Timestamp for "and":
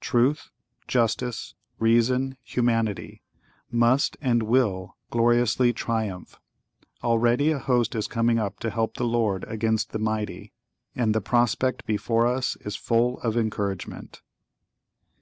4.20-4.42, 10.96-11.14